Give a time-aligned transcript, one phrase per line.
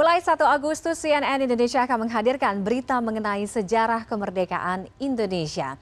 [0.00, 5.76] Mulai 1 Agustus, CNN Indonesia akan menghadirkan berita mengenai sejarah kemerdekaan Indonesia.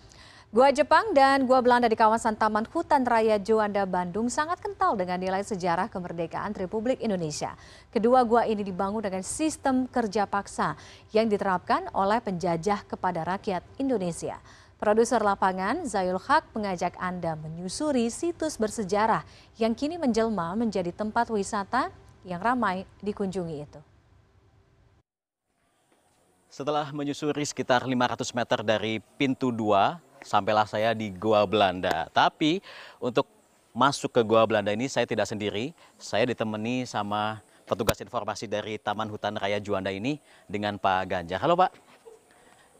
[0.50, 5.22] Gua Jepang dan gua Belanda di kawasan Taman Hutan Raya Juanda, Bandung sangat kental dengan
[5.22, 7.54] nilai sejarah kemerdekaan Republik Indonesia.
[7.94, 10.74] Kedua gua ini dibangun dengan sistem kerja paksa
[11.14, 14.42] yang diterapkan oleh penjajah kepada rakyat Indonesia.
[14.82, 19.22] Produser lapangan Zayul Haq mengajak Anda menyusuri situs bersejarah
[19.62, 21.94] yang kini menjelma menjadi tempat wisata
[22.26, 23.87] yang ramai dikunjungi itu.
[26.48, 32.08] Setelah menyusuri sekitar 500 meter dari pintu 2, sampailah saya di Goa Belanda.
[32.08, 32.64] Tapi
[32.96, 33.28] untuk
[33.76, 39.12] masuk ke Goa Belanda ini saya tidak sendiri, saya ditemani sama petugas informasi dari Taman
[39.12, 40.16] Hutan Raya Juanda ini
[40.48, 41.36] dengan Pak Ganjar.
[41.36, 41.68] Halo Pak.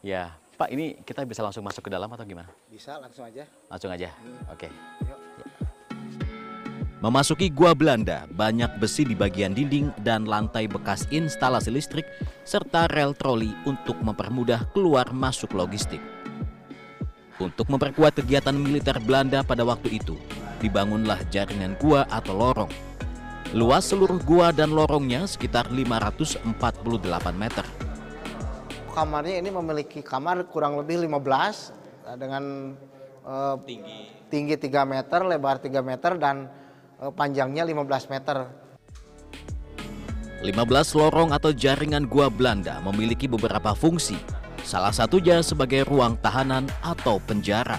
[0.01, 2.49] Ya, Pak ini kita bisa langsung masuk ke dalam atau gimana?
[2.73, 3.45] Bisa langsung aja.
[3.69, 4.09] Langsung aja.
[4.17, 4.49] Hmm.
[4.49, 4.65] Oke.
[4.65, 5.18] Okay.
[6.99, 12.03] Memasuki gua Belanda, banyak besi di bagian dinding dan lantai bekas instalasi listrik
[12.43, 16.03] serta rel troli untuk mempermudah keluar masuk logistik.
[17.39, 20.19] Untuk memperkuat kegiatan militer Belanda pada waktu itu,
[20.59, 22.71] dibangunlah jaringan gua atau lorong.
[23.55, 26.43] Luas seluruh gua dan lorongnya sekitar 548
[27.31, 27.63] meter.
[28.91, 32.75] Kamarnya ini memiliki kamar kurang lebih 15 dengan
[33.23, 36.58] uh, tinggi tinggi 3 meter, lebar 3 meter dan Eh,
[37.15, 38.37] panjangnya 15 meter.
[40.39, 40.55] 15
[40.95, 44.15] lorong atau jaringan gua Belanda memiliki beberapa fungsi,
[44.63, 47.75] salah satunya sebagai ruang tahanan atau penjara.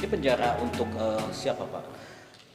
[0.00, 1.84] Ini penjara untuk uh, siapa Pak?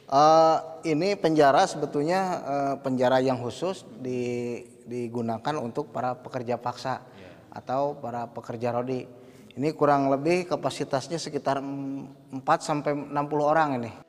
[0.09, 0.58] Uh,
[0.89, 7.33] ini penjara sebetulnya uh, penjara yang khusus di, digunakan untuk para pekerja paksa yeah.
[7.53, 9.05] atau para pekerja rodi.
[9.53, 14.08] Ini kurang lebih kapasitasnya sekitar 4 sampai 60 orang ini.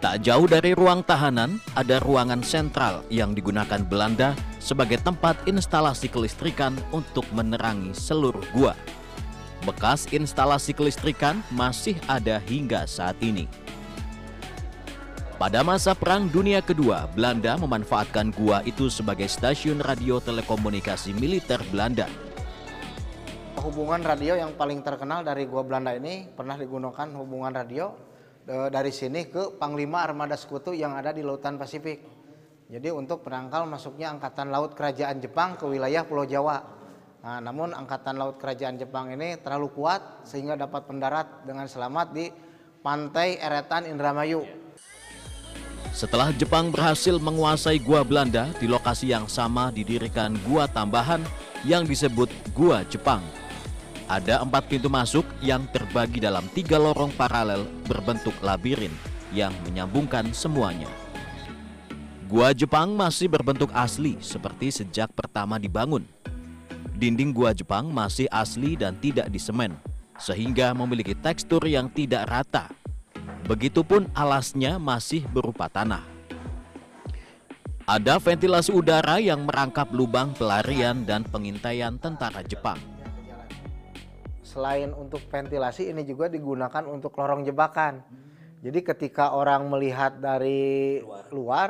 [0.00, 6.72] Tak jauh dari ruang tahanan, ada ruangan sentral yang digunakan Belanda sebagai tempat instalasi kelistrikan
[6.88, 8.72] untuk menerangi seluruh gua.
[9.68, 13.44] Bekas instalasi kelistrikan masih ada hingga saat ini.
[15.36, 22.08] Pada masa Perang Dunia Kedua, Belanda memanfaatkan gua itu sebagai stasiun radio telekomunikasi militer Belanda.
[23.60, 28.08] Hubungan radio yang paling terkenal dari gua Belanda ini pernah digunakan hubungan radio
[28.46, 32.02] dari sini ke Panglima Armada Sekutu yang ada di Lautan Pasifik.
[32.70, 36.62] Jadi untuk penangkal masuknya Angkatan Laut Kerajaan Jepang ke wilayah Pulau Jawa.
[37.20, 42.30] Nah, namun Angkatan Laut Kerajaan Jepang ini terlalu kuat sehingga dapat mendarat dengan selamat di
[42.80, 44.46] pantai Eretan Indramayu.
[45.90, 51.26] Setelah Jepang berhasil menguasai gua Belanda, di lokasi yang sama didirikan gua tambahan
[51.66, 53.39] yang disebut Gua Jepang
[54.10, 58.90] ada empat pintu masuk yang terbagi dalam tiga lorong paralel berbentuk labirin
[59.30, 60.90] yang menyambungkan semuanya.
[62.26, 66.02] Gua Jepang masih berbentuk asli seperti sejak pertama dibangun.
[66.98, 69.78] Dinding gua Jepang masih asli dan tidak disemen,
[70.18, 72.66] sehingga memiliki tekstur yang tidak rata.
[73.46, 76.02] Begitupun alasnya masih berupa tanah.
[77.86, 82.89] Ada ventilasi udara yang merangkap lubang pelarian dan pengintaian tentara Jepang
[84.50, 88.02] selain untuk ventilasi ini juga digunakan untuk lorong jebakan.
[88.60, 91.68] Jadi ketika orang melihat dari luar, luar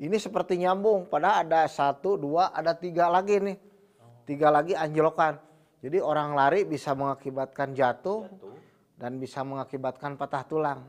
[0.00, 3.56] ini seperti nyambung, padahal ada satu, dua, ada tiga lagi nih,
[4.24, 5.36] tiga lagi anjlokan.
[5.84, 8.26] Jadi orang lari bisa mengakibatkan jatuh,
[9.02, 10.86] dan bisa mengakibatkan patah tulang.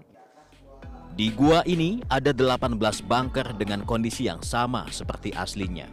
[1.17, 5.89] Di gua ini ada 18 bunker dengan kondisi yang sama seperti aslinya.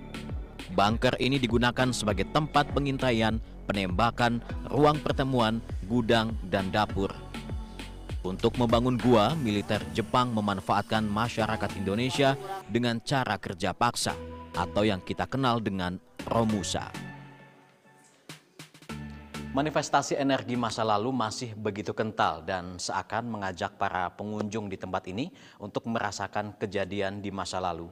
[0.76, 3.40] Bunker ini digunakan sebagai tempat pengintaian
[3.70, 7.14] penembakan, ruang pertemuan, gudang, dan dapur.
[8.26, 12.34] Untuk membangun gua, militer Jepang memanfaatkan masyarakat Indonesia
[12.66, 14.12] dengan cara kerja paksa
[14.52, 16.90] atau yang kita kenal dengan Romusa.
[19.50, 25.32] Manifestasi energi masa lalu masih begitu kental dan seakan mengajak para pengunjung di tempat ini
[25.58, 27.90] untuk merasakan kejadian di masa lalu.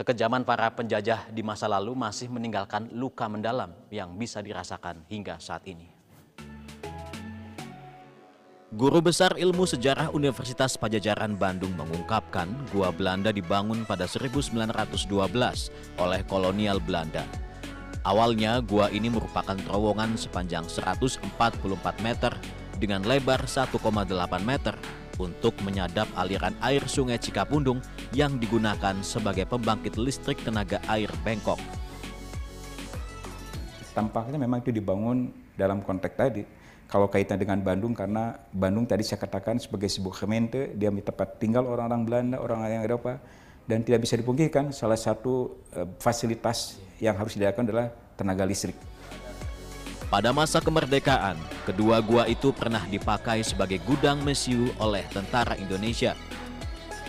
[0.00, 5.60] Kekejaman para penjajah di masa lalu masih meninggalkan luka mendalam yang bisa dirasakan hingga saat
[5.68, 5.92] ini.
[8.72, 15.04] Guru Besar Ilmu Sejarah Universitas Pajajaran Bandung mengungkapkan Gua Belanda dibangun pada 1912
[16.00, 17.28] oleh kolonial Belanda.
[18.00, 21.28] Awalnya gua ini merupakan terowongan sepanjang 144
[22.00, 22.32] meter
[22.80, 23.76] dengan lebar 1,8
[24.48, 24.80] meter
[25.20, 27.84] untuk menyadap aliran air sungai Cikapundung
[28.16, 31.60] yang digunakan sebagai pembangkit listrik tenaga air Bengkok.
[33.92, 36.42] Tampaknya memang itu dibangun dalam konteks tadi.
[36.90, 41.62] Kalau kaitan dengan Bandung, karena Bandung tadi saya katakan sebagai sebuah kemente, dia tempat tinggal
[41.68, 43.22] orang-orang Belanda, orang-orang Eropa,
[43.62, 47.86] dan tidak bisa dipungkirkan salah satu eh, fasilitas yang harus disediakan adalah
[48.18, 48.74] tenaga listrik.
[50.10, 56.18] Pada masa kemerdekaan, kedua gua itu pernah dipakai sebagai gudang mesiu oleh tentara Indonesia.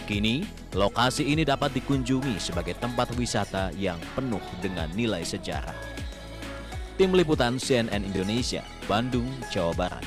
[0.05, 0.45] Kini,
[0.77, 5.73] lokasi ini dapat dikunjungi sebagai tempat wisata yang penuh dengan nilai sejarah.
[6.93, 10.05] Tim Liputan CNN Indonesia, Bandung, Jawa Barat.